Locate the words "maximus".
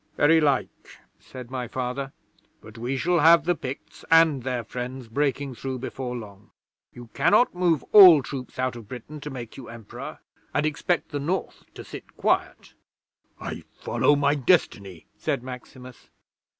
15.43-16.09